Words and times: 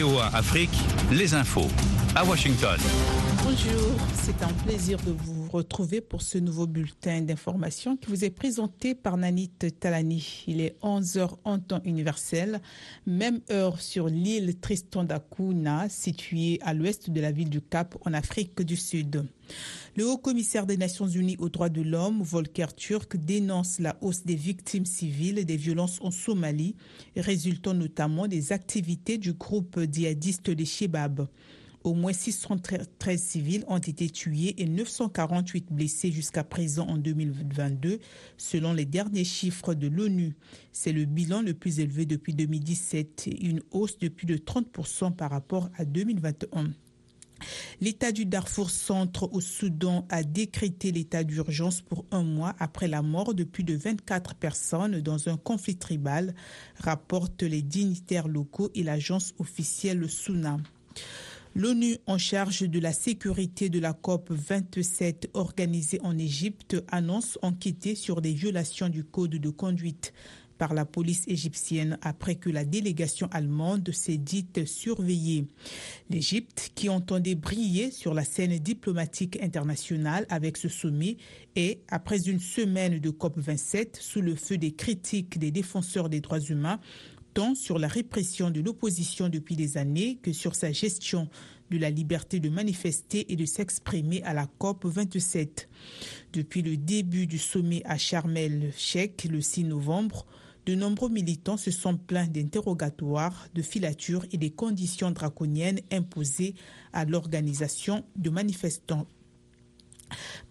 VOA 0.00 0.26
Afrique, 0.34 0.76
les 1.10 1.32
infos 1.32 1.68
à 2.14 2.22
Washington. 2.22 2.78
Bonjour, 3.42 3.96
c'est 4.14 4.42
un 4.42 4.52
plaisir 4.66 4.98
de 5.06 5.12
vous 5.24 5.35
retrouver 5.56 6.00
pour 6.00 6.22
ce 6.22 6.36
nouveau 6.38 6.66
bulletin 6.66 7.22
d'information 7.22 7.96
qui 7.96 8.08
vous 8.08 8.24
est 8.24 8.30
présenté 8.30 8.94
par 8.94 9.16
Nanit 9.16 9.50
Talani. 9.80 10.44
Il 10.46 10.60
est 10.60 10.76
11h 10.82 11.30
en 11.44 11.58
temps 11.58 11.80
universel, 11.84 12.60
même 13.06 13.40
heure 13.50 13.80
sur 13.80 14.08
l'île 14.08 14.58
Tristan 14.60 15.04
d'Acuna, 15.04 15.88
située 15.88 16.58
à 16.62 16.74
l'ouest 16.74 17.10
de 17.10 17.20
la 17.20 17.32
ville 17.32 17.48
du 17.48 17.62
Cap 17.62 17.96
en 18.04 18.12
Afrique 18.12 18.60
du 18.60 18.76
Sud. 18.76 19.26
Le 19.96 20.06
haut-commissaire 20.06 20.66
des 20.66 20.76
Nations 20.76 21.08
Unies 21.08 21.36
aux 21.38 21.48
droits 21.48 21.70
de 21.70 21.80
l'homme, 21.80 22.22
Volker 22.22 22.66
Turk, 22.76 23.16
dénonce 23.16 23.78
la 23.78 23.96
hausse 24.02 24.24
des 24.24 24.34
victimes 24.34 24.84
civiles 24.84 25.44
des 25.46 25.56
violences 25.56 26.00
en 26.02 26.10
Somalie, 26.10 26.76
résultant 27.16 27.72
notamment 27.72 28.28
des 28.28 28.52
activités 28.52 29.16
du 29.16 29.32
groupe 29.32 29.80
djihadiste 29.90 30.50
des 30.50 30.66
Shebab. 30.66 31.28
Au 31.86 31.94
moins 31.94 32.12
613 32.12 33.22
civils 33.22 33.64
ont 33.68 33.78
été 33.78 34.10
tués 34.10 34.60
et 34.60 34.66
948 34.66 35.72
blessés 35.72 36.10
jusqu'à 36.10 36.42
présent 36.42 36.84
en 36.88 36.98
2022, 36.98 38.00
selon 38.36 38.72
les 38.72 38.84
derniers 38.84 39.22
chiffres 39.22 39.72
de 39.72 39.86
l'ONU. 39.86 40.34
C'est 40.72 40.90
le 40.90 41.04
bilan 41.04 41.42
le 41.42 41.54
plus 41.54 41.78
élevé 41.78 42.04
depuis 42.04 42.34
2017, 42.34 43.28
une 43.40 43.62
hausse 43.70 43.98
de 43.98 44.08
plus 44.08 44.26
de 44.26 44.36
30% 44.36 45.14
par 45.14 45.30
rapport 45.30 45.70
à 45.78 45.84
2021. 45.84 46.72
L'État 47.80 48.10
du 48.10 48.26
Darfour 48.26 48.70
centre 48.70 49.32
au 49.32 49.40
Soudan 49.40 50.08
a 50.08 50.24
décrété 50.24 50.90
l'état 50.90 51.22
d'urgence 51.22 51.82
pour 51.82 52.04
un 52.10 52.24
mois 52.24 52.56
après 52.58 52.88
la 52.88 53.02
mort 53.02 53.32
de 53.32 53.44
plus 53.44 53.62
de 53.62 53.76
24 53.76 54.34
personnes 54.34 55.00
dans 55.02 55.28
un 55.28 55.36
conflit 55.36 55.76
tribal, 55.76 56.34
rapportent 56.78 57.44
les 57.44 57.62
dignitaires 57.62 58.26
locaux 58.26 58.72
et 58.74 58.82
l'agence 58.82 59.34
officielle 59.38 60.10
SUNA. 60.10 60.58
L'ONU 61.58 61.96
en 62.06 62.18
charge 62.18 62.68
de 62.68 62.78
la 62.78 62.92
sécurité 62.92 63.70
de 63.70 63.80
la 63.80 63.94
COP 63.94 64.30
27 64.30 65.30
organisée 65.32 65.98
en 66.02 66.18
Égypte 66.18 66.76
annonce 66.88 67.38
enquêter 67.40 67.94
sur 67.94 68.20
des 68.20 68.34
violations 68.34 68.90
du 68.90 69.04
code 69.04 69.36
de 69.36 69.48
conduite 69.48 70.12
par 70.58 70.74
la 70.74 70.84
police 70.84 71.24
égyptienne 71.28 71.96
après 72.02 72.34
que 72.34 72.50
la 72.50 72.66
délégation 72.66 73.28
allemande 73.32 73.90
s'est 73.90 74.18
dite 74.18 74.66
surveillée. 74.66 75.46
L'Égypte, 76.10 76.72
qui 76.74 76.90
entendait 76.90 77.34
briller 77.34 77.90
sur 77.90 78.12
la 78.12 78.24
scène 78.24 78.58
diplomatique 78.58 79.42
internationale 79.42 80.26
avec 80.28 80.58
ce 80.58 80.68
sommet, 80.68 81.16
est, 81.54 81.80
après 81.88 82.28
une 82.28 82.40
semaine 82.40 82.98
de 82.98 83.10
COP27, 83.10 83.98
sous 83.98 84.20
le 84.20 84.34
feu 84.34 84.58
des 84.58 84.72
critiques 84.72 85.38
des 85.38 85.50
défenseurs 85.50 86.10
des 86.10 86.20
droits 86.20 86.38
humains, 86.38 86.80
tant 87.36 87.54
sur 87.54 87.78
la 87.78 87.86
répression 87.86 88.50
de 88.50 88.62
l'opposition 88.62 89.28
depuis 89.28 89.56
des 89.56 89.76
années 89.76 90.18
que 90.22 90.32
sur 90.32 90.54
sa 90.54 90.72
gestion 90.72 91.28
de 91.70 91.76
la 91.76 91.90
liberté 91.90 92.40
de 92.40 92.48
manifester 92.48 93.30
et 93.30 93.36
de 93.36 93.44
s'exprimer 93.44 94.22
à 94.22 94.32
la 94.32 94.46
COP 94.46 94.86
27. 94.86 95.68
Depuis 96.32 96.62
le 96.62 96.78
début 96.78 97.26
du 97.26 97.36
sommet 97.36 97.82
à 97.84 97.98
Sharm 97.98 98.34
el-Sheikh 98.38 99.24
le 99.30 99.42
6 99.42 99.64
novembre, 99.64 100.24
de 100.64 100.74
nombreux 100.74 101.10
militants 101.10 101.58
se 101.58 101.70
sont 101.70 101.98
plaints 101.98 102.26
d'interrogatoires, 102.26 103.48
de 103.54 103.60
filatures 103.60 104.24
et 104.32 104.38
des 104.38 104.50
conditions 104.50 105.10
draconiennes 105.10 105.80
imposées 105.92 106.54
à 106.94 107.04
l'organisation 107.04 108.06
de 108.16 108.30
manifestants. 108.30 109.06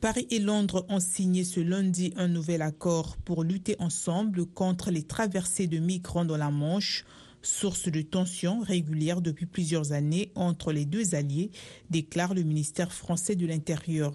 Paris 0.01 0.27
et 0.29 0.39
Londres 0.39 0.85
ont 0.89 0.99
signé 0.99 1.43
ce 1.43 1.59
lundi 1.59 2.13
un 2.17 2.27
nouvel 2.27 2.61
accord 2.61 3.17
pour 3.17 3.43
lutter 3.43 3.75
ensemble 3.79 4.45
contre 4.45 4.91
les 4.91 5.03
traversées 5.03 5.67
de 5.67 5.79
migrants 5.79 6.25
dans 6.25 6.37
la 6.37 6.51
Manche, 6.51 7.05
source 7.41 7.89
de 7.89 8.01
tensions 8.01 8.61
régulières 8.61 9.21
depuis 9.21 9.45
plusieurs 9.45 9.91
années 9.91 10.31
entre 10.35 10.71
les 10.71 10.85
deux 10.85 11.15
alliés, 11.15 11.51
déclare 11.89 12.33
le 12.33 12.43
ministère 12.43 12.91
français 12.91 13.35
de 13.35 13.45
l'Intérieur. 13.45 14.13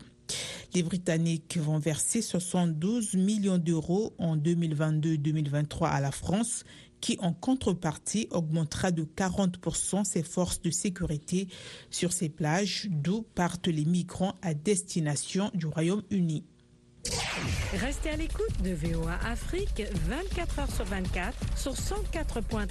Les 0.75 0.83
Britanniques 0.83 1.59
vont 1.59 1.79
verser 1.79 2.23
72 2.23 3.15
millions 3.15 3.59
d'euros 3.59 4.15
en 4.19 4.37
2022-2023 4.37 5.89
à 5.89 6.01
la 6.01 6.13
France 6.13 6.65
qui 7.01 7.17
en 7.21 7.33
contrepartie 7.33 8.29
augmentera 8.31 8.91
de 8.91 9.05
40% 9.05 10.05
ses 10.05 10.23
forces 10.23 10.63
de 10.63 10.71
sécurité 10.71 11.49
sur 11.91 12.13
ces 12.13 12.29
plages 12.29 12.89
d'où 12.91 13.23
partent 13.35 13.69
les 13.69 13.85
migrants 13.85 14.37
à 14.43 14.55
destination 14.55 15.51
du 15.55 15.67
Royaume-Uni. 15.67 16.45
Restez 17.73 18.11
à 18.11 18.17
l'écoute 18.17 18.63
de 18.63 18.73
VOA 18.73 19.15
Afrique 19.25 19.83
24 20.07 20.59
heures 20.59 20.71
sur 20.71 20.85
24 20.85 21.35
sur 21.57 21.73
104.3 21.73 22.69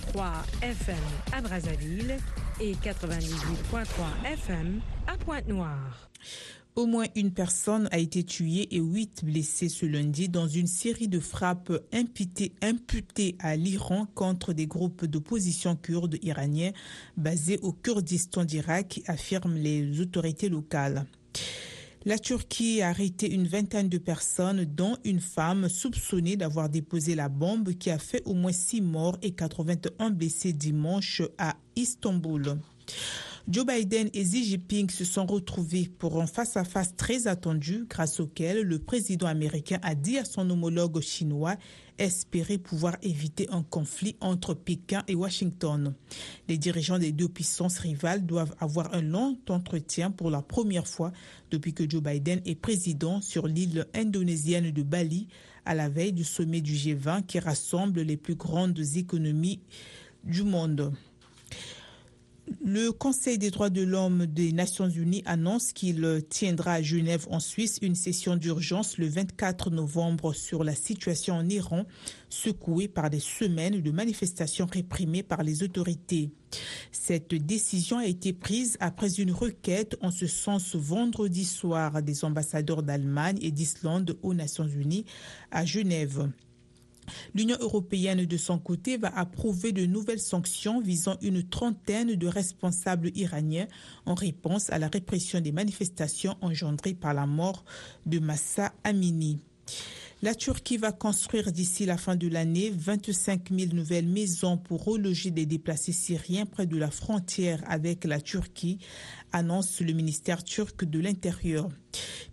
FM 0.61 0.95
à 1.33 1.41
Brazzaville 1.41 2.17
et 2.61 2.73
98.3 2.73 4.33
FM 4.33 4.81
à 5.07 5.17
Pointe-Noire. 5.17 6.09
Au 6.79 6.85
moins 6.85 7.07
une 7.13 7.33
personne 7.33 7.89
a 7.91 7.97
été 7.97 8.23
tuée 8.23 8.73
et 8.73 8.79
huit 8.79 9.25
blessés 9.25 9.67
ce 9.67 9.85
lundi 9.85 10.29
dans 10.29 10.47
une 10.47 10.65
série 10.65 11.09
de 11.09 11.19
frappes 11.19 11.73
imputées, 11.91 12.53
imputées 12.61 13.35
à 13.39 13.57
l'Iran 13.57 14.07
contre 14.15 14.53
des 14.53 14.65
groupes 14.65 15.03
d'opposition 15.03 15.75
kurdes 15.75 16.15
iraniens 16.21 16.71
basés 17.17 17.59
au 17.63 17.73
Kurdistan 17.73 18.45
d'Irak, 18.45 19.01
affirment 19.07 19.57
les 19.57 19.99
autorités 19.99 20.47
locales. 20.47 21.05
La 22.05 22.17
Turquie 22.17 22.81
a 22.81 22.87
arrêté 22.87 23.29
une 23.29 23.45
vingtaine 23.45 23.89
de 23.89 23.97
personnes, 23.97 24.63
dont 24.63 24.95
une 25.03 25.19
femme 25.19 25.67
soupçonnée 25.67 26.37
d'avoir 26.37 26.69
déposé 26.69 27.13
la 27.13 27.27
bombe 27.27 27.73
qui 27.73 27.89
a 27.89 27.99
fait 27.99 28.23
au 28.23 28.33
moins 28.33 28.53
six 28.53 28.79
morts 28.79 29.17
et 29.21 29.31
81 29.31 30.11
blessés 30.11 30.53
dimanche 30.53 31.23
à 31.37 31.57
Istanbul. 31.75 32.57
Joe 33.47 33.65
Biden 33.65 34.09
et 34.13 34.23
Xi 34.23 34.43
Jinping 34.43 34.89
se 34.89 35.05
sont 35.05 35.25
retrouvés 35.25 35.89
pour 35.97 36.21
un 36.21 36.27
face-à-face 36.27 36.95
très 36.95 37.27
attendu 37.27 37.85
grâce 37.89 38.19
auquel 38.19 38.61
le 38.61 38.79
président 38.79 39.27
américain 39.27 39.79
a 39.81 39.95
dit 39.95 40.17
à 40.17 40.25
son 40.25 40.49
homologue 40.49 40.99
chinois 40.99 41.55
espérer 41.97 42.57
pouvoir 42.57 42.97
éviter 43.01 43.47
un 43.49 43.63
conflit 43.63 44.15
entre 44.21 44.53
Pékin 44.53 45.03
et 45.07 45.15
Washington. 45.15 45.93
Les 46.47 46.57
dirigeants 46.57 46.99
des 46.99 47.11
deux 47.11 47.27
puissances 47.27 47.79
rivales 47.79 48.25
doivent 48.25 48.55
avoir 48.59 48.93
un 48.93 49.01
long 49.01 49.37
entretien 49.49 50.11
pour 50.11 50.29
la 50.29 50.41
première 50.41 50.87
fois 50.87 51.11
depuis 51.51 51.73
que 51.73 51.89
Joe 51.89 52.03
Biden 52.03 52.41
est 52.45 52.55
président 52.55 53.21
sur 53.21 53.47
l'île 53.47 53.85
indonésienne 53.93 54.71
de 54.71 54.83
Bali 54.83 55.27
à 55.65 55.75
la 55.75 55.89
veille 55.89 56.13
du 56.13 56.23
sommet 56.23 56.61
du 56.61 56.73
G20 56.73 57.25
qui 57.25 57.39
rassemble 57.39 58.01
les 58.01 58.17
plus 58.17 58.35
grandes 58.35 58.79
économies 58.95 59.61
du 60.23 60.43
monde. 60.43 60.93
Le 62.63 62.91
Conseil 62.91 63.37
des 63.37 63.51
droits 63.51 63.69
de 63.69 63.81
l'homme 63.81 64.25
des 64.25 64.51
Nations 64.51 64.89
Unies 64.89 65.23
annonce 65.25 65.71
qu'il 65.71 66.23
tiendra 66.29 66.73
à 66.73 66.81
Genève 66.81 67.27
en 67.29 67.39
Suisse 67.39 67.77
une 67.81 67.95
session 67.95 68.35
d'urgence 68.35 68.97
le 68.97 69.07
24 69.07 69.69
novembre 69.69 70.33
sur 70.33 70.63
la 70.63 70.73
situation 70.73 71.35
en 71.35 71.47
Iran, 71.47 71.85
secouée 72.29 72.87
par 72.87 73.09
des 73.09 73.19
semaines 73.19 73.81
de 73.81 73.91
manifestations 73.91 74.65
réprimées 74.65 75.23
par 75.23 75.43
les 75.43 75.63
autorités. 75.63 76.31
Cette 76.91 77.33
décision 77.33 77.97
a 77.97 78.05
été 78.05 78.33
prise 78.33 78.77
après 78.79 79.19
une 79.19 79.31
requête 79.31 79.97
en 80.01 80.11
ce 80.11 80.27
sens 80.27 80.75
vendredi 80.75 81.45
soir 81.45 82.01
des 82.01 82.25
ambassadeurs 82.25 82.83
d'Allemagne 82.83 83.39
et 83.41 83.51
d'Islande 83.51 84.17
aux 84.23 84.33
Nations 84.33 84.67
Unies 84.67 85.05
à 85.51 85.65
Genève. 85.65 86.29
L'Union 87.33 87.57
européenne, 87.59 88.25
de 88.25 88.37
son 88.37 88.59
côté, 88.59 88.97
va 88.97 89.09
approuver 89.17 89.71
de 89.71 89.85
nouvelles 89.85 90.19
sanctions 90.19 90.81
visant 90.81 91.17
une 91.21 91.43
trentaine 91.43 92.15
de 92.15 92.27
responsables 92.27 93.11
iraniens 93.15 93.67
en 94.05 94.13
réponse 94.13 94.69
à 94.69 94.79
la 94.79 94.87
répression 94.87 95.41
des 95.41 95.51
manifestations 95.51 96.37
engendrées 96.41 96.93
par 96.93 97.13
la 97.13 97.25
mort 97.25 97.63
de 98.05 98.19
Massa 98.19 98.73
Amini. 98.83 99.39
La 100.21 100.35
Turquie 100.35 100.75
va 100.75 100.91
construire 100.91 101.49
d'ici 101.49 101.85
la 101.85 101.95
fin 101.95 102.17
de 102.17 102.27
l'année 102.27 102.73
25 102.75 103.51
000 103.57 103.73
nouvelles 103.73 104.05
maisons 104.05 104.57
pour 104.57 104.83
reloger 104.83 105.31
des 105.31 105.45
déplacés 105.45 105.93
syriens 105.93 106.45
près 106.45 106.65
de 106.65 106.75
la 106.75 106.91
frontière 106.91 107.63
avec 107.67 108.03
la 108.03 108.19
Turquie, 108.19 108.79
annonce 109.31 109.79
le 109.79 109.93
ministère 109.93 110.43
turc 110.43 110.83
de 110.83 110.99
l'Intérieur. 110.99 111.69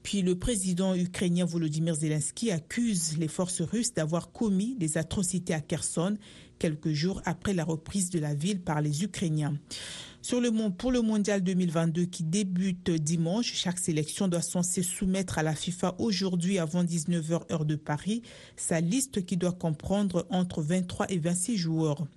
Puis 0.07 0.23
le 0.23 0.39
président 0.39 0.95
ukrainien 0.95 1.45
Volodymyr 1.45 1.97
Zelensky 1.97 2.53
accuse 2.53 3.19
les 3.19 3.27
forces 3.27 3.61
russes 3.61 3.93
d'avoir 3.93 4.31
commis 4.31 4.77
des 4.77 4.99
atrocités 4.99 5.53
à 5.53 5.61
Kherson 5.61 6.17
quelques 6.61 6.93
jours 6.93 7.21
après 7.25 7.55
la 7.55 7.65
reprise 7.65 8.09
de 8.11 8.21
la 8.21 8.33
ville 8.33 8.61
par 8.61 8.81
les 8.81 9.03
Ukrainiens. 9.03 9.59
Sur 10.27 10.41
le, 10.41 10.51
pour 10.71 10.91
le 10.91 11.03
mondial 11.03 11.41
2022 11.41 12.07
qui 12.07 12.25
débute 12.25 12.91
dimanche, 12.91 13.53
chaque 13.55 13.79
sélection 13.79 14.27
doit 14.27 14.43
censé 14.43 14.83
soumettre 14.83 15.39
à 15.39 15.45
la 15.45 15.55
FIFA 15.55 15.95
aujourd'hui 15.99 16.59
avant 16.59 16.83
19h 16.83 17.43
heure 17.53 17.65
de 17.65 17.77
Paris 17.77 18.23
sa 18.57 18.81
liste 18.81 19.25
qui 19.25 19.37
doit 19.37 19.53
comprendre 19.53 20.27
entre 20.31 20.63
23 20.63 21.07
et 21.11 21.19
26 21.19 21.57
joueurs. 21.57 22.09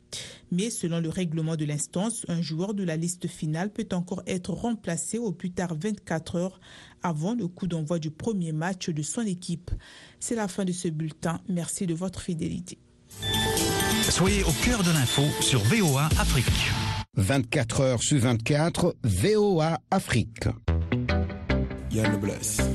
Mais 0.51 0.71
selon 0.71 0.99
le 0.99 1.09
règlement 1.09 1.55
de 1.55 1.65
l'instance, 1.65 2.25
un 2.29 2.41
joueur 2.41 2.73
de 2.73 2.83
la 2.83 2.97
liste 2.97 3.27
finale 3.27 3.69
peut 3.69 3.89
encore 3.91 4.23
être 4.25 4.53
remplacé 4.53 5.19
au 5.19 5.31
plus 5.31 5.51
tard 5.51 5.75
24 5.79 6.35
heures 6.35 6.59
avant 7.03 7.35
le 7.35 7.47
coup 7.47 7.67
d'envoi 7.67 7.99
du 7.99 8.09
premier 8.09 8.53
match 8.53 8.89
de 8.89 9.03
son 9.03 9.21
équipe. 9.21 9.69
C'est 10.19 10.33
la 10.33 10.47
fin 10.47 10.65
de 10.65 10.71
ce 10.71 10.87
bulletin. 10.87 11.41
Merci 11.47 11.85
de 11.85 11.93
votre 11.93 12.21
fidélité. 12.21 12.79
Soyez 14.09 14.43
au 14.45 14.65
cœur 14.65 14.81
de 14.83 14.89
l'info 14.89 15.21
sur 15.41 15.59
VOA 15.59 16.05
Afrique. 16.17 16.88
24 17.19 17.81
heures 17.81 18.01
sur 18.01 18.17
24, 18.19 18.95
VOA 19.03 19.79
Afrique. 19.91 20.45
Yann 21.91 22.17
Bless. 22.17 22.57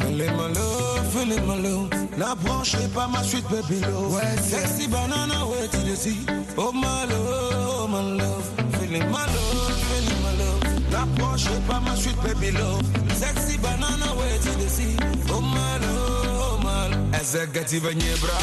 feeling 0.00 0.36
my 0.36 0.46
love, 0.52 1.12
feeling 1.12 1.46
my 1.46 1.56
love. 1.56 1.90
N'approchez 2.16 2.88
pas 2.94 3.08
ma 3.08 3.22
suite, 3.22 3.44
baby 3.50 3.80
love. 3.80 4.14
Ouais, 4.14 4.36
sexy 4.40 4.86
banana, 4.88 5.46
ouais, 5.46 5.68
tu 5.70 5.78
le 5.88 5.96
sais. 5.96 6.14
Oh 6.56 6.70
my 6.72 7.06
love, 7.08 7.80
oh 7.82 7.88
my 7.88 8.18
love. 8.18 8.50
Feeling 8.80 9.10
my 9.10 9.26
love, 9.26 9.76
feeling 9.90 10.20
my 10.22 10.32
love. 10.38 10.90
N'approchez 10.92 11.60
pas 11.66 11.80
ma 11.80 11.96
suite, 11.96 12.16
baby 12.22 12.50
love. 12.52 12.82
Sexy 13.14 13.58
banana, 13.58 14.14
ouais, 14.16 14.38
tu 14.42 14.50
le 14.62 14.68
sais. 14.68 14.96
Oh 15.34 15.40
my 15.40 15.78
love, 15.80 16.40
oh 16.40 16.58
my 16.62 16.88
love. 16.94 17.14
Executive 17.20 17.94
Niebra. 17.94 18.38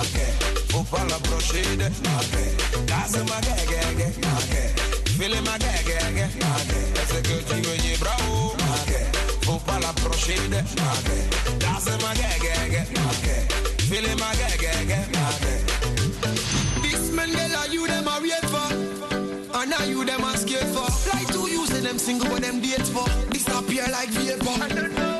Okay. 0.00 0.45
Upala 0.76 1.18
proceed. 1.24 1.80
Okay. 1.80 2.48
Gas 2.84 3.16
my 3.16 3.40
gagage. 3.40 4.18
Okay. 4.36 4.68
Fili 5.16 5.40
my 5.40 5.56
gagage. 5.56 6.36
Okay. 6.36 6.84
Executive 7.00 7.84
ye 7.84 7.96
bravo. 7.96 8.52
Okay. 8.82 9.08
Upala 9.48 9.92
proceed. 10.04 10.52
Okay. 10.52 11.22
Gas 11.58 11.86
my 12.02 12.12
gagage. 12.20 12.92
Okay. 12.92 13.40
Fili 13.88 14.14
my 14.20 14.34
gagage. 14.36 15.00
Okay. 15.32 15.58
This 16.82 17.10
Mandela 17.10 17.72
you 17.72 17.86
them 17.86 18.06
are 18.08 18.20
real 18.20 18.44
for. 18.52 18.68
And 19.58 19.70
now 19.70 19.82
you 19.84 20.04
them 20.04 20.22
are 20.24 20.36
scared 20.36 20.68
for. 20.76 20.88
Like 21.16 21.28
two 21.32 21.48
using 21.50 21.84
them 21.84 21.98
single 21.98 22.28
when 22.28 22.42
them 22.42 22.60
date 22.60 22.86
for. 22.86 23.08
Disappear 23.30 23.86
like 23.90 24.10
vapor. 24.10 25.15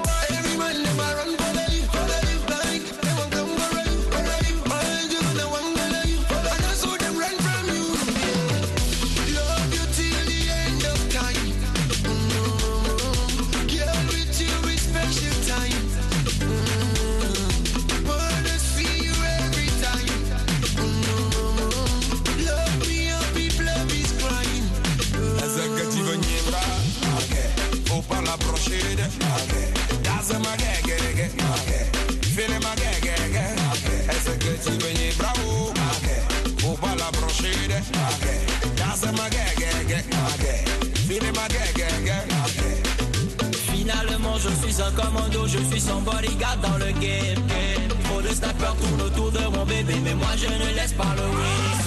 Finalement 43.73 44.37
je 44.39 44.49
suis 44.67 44.83
un 44.83 44.91
commando, 44.91 45.47
je 45.47 45.59
suis 45.71 45.81
son 45.81 46.01
bodyguard 46.01 46.57
dans 46.59 46.77
le 46.79 46.91
game, 46.93 47.41
game. 47.47 47.89
Trop 48.05 48.21
de 48.21 48.29
snappers 48.29 48.75
tournent 48.77 49.03
autour 49.03 49.31
de 49.31 49.47
mon 49.57 49.65
bébé, 49.65 49.95
mais 50.03 50.15
moi 50.15 50.35
je 50.37 50.47
ne 50.47 50.75
laisse 50.75 50.93
pas 50.93 51.15
le 51.17 51.23
win. 51.23 51.79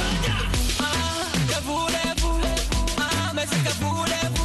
Ah, 0.80 1.28
que 1.50 1.64
voulez-vous? 1.64 2.40
Ah, 2.98 3.32
mais 3.36 3.46
c'est 3.50 3.64
que 3.64 3.74
voulez-vous? 3.84 4.39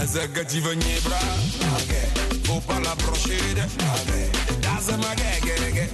Executive 0.00 0.74
Nibra, 0.76 1.18
faut 2.44 2.60
pas 2.60 2.78
l'approcher 2.80 3.36
de 3.54 3.62
Daza 4.62 4.96
Magagag, 4.96 5.88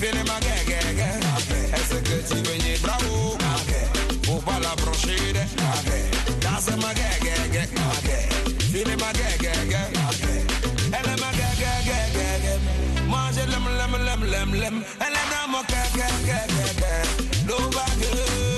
Fini 0.00 0.22
Magagag, 0.24 0.98
Executive 1.74 2.50
Nibra, 2.64 2.96
faut 4.24 4.40
pas 4.40 4.58
l'approcher 4.58 5.32
de 5.32 6.40
Daza 6.40 6.76
Magagag, 6.76 7.68
Fini 8.72 8.96
Magagag, 8.96 9.72
Elle 10.92 11.10
est 11.10 11.20
Magagag, 11.20 11.88
moi 13.06 13.30
lem 13.36 13.64
lem 13.78 13.92
lem 14.04 14.24
lem 14.24 14.30
lem, 14.30 14.54
l'aime, 14.54 14.84
elle 15.00 15.12
est 15.12 15.28
dans 15.30 15.48
mon 15.52 15.62
cagagag, 15.64 16.50
l'eau 17.46 17.70
va 17.70 17.84
gueuler. 18.00 18.53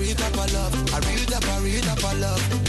read 0.00 0.20
up 0.22 0.34
a 0.34 0.52
love. 0.54 0.94
I 0.94 0.98
read 1.10 1.32
up, 1.32 1.44
I 1.44 1.58
read 1.60 1.86
up 1.86 2.02
a 2.02 2.16
love. 2.16 2.59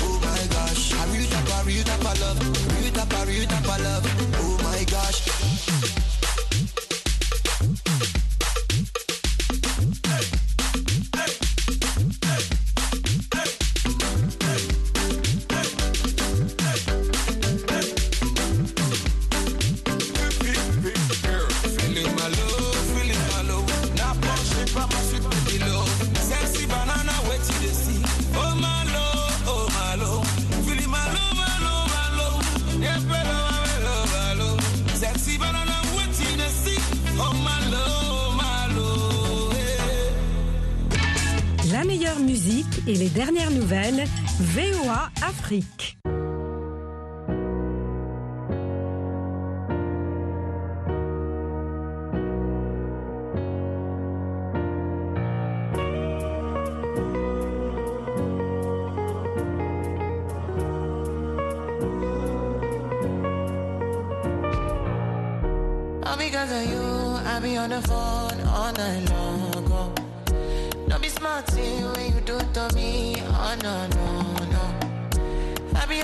Et 42.87 42.95
les 42.95 43.09
dernières 43.09 43.51
nouvelles, 43.51 44.03
VOA 44.39 45.09
Afrique. 45.27 45.97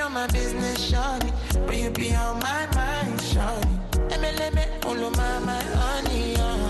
On 0.01 0.13
my 0.13 0.27
business, 0.27 0.91
shawty. 0.91 1.31
But 1.65 1.77
you 1.77 1.89
be 1.89 2.13
on 2.15 2.39
my 2.39 2.67
mind, 2.75 3.19
shawty. 3.19 4.09
Let 4.09 4.21
me, 4.21 4.31
let 4.37 4.53
me, 4.53 4.63
all 4.85 4.97
of 5.07 5.17
my, 5.17 5.39
my 5.39 5.61
honey, 5.61 6.35
oh. 6.39 6.66